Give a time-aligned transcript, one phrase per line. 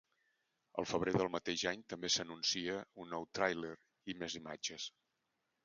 [0.83, 3.73] Al febrer del mateix any també s'anuncia un nou tràiler
[4.15, 4.91] i més imatges.